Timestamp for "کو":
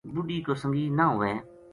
0.45-0.53